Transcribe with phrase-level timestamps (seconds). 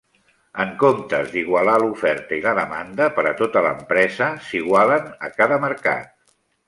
[0.61, 6.11] En comptes d'igualar l'oferta i la demanda per a tota l'empresa, s'igualen a cada mercat.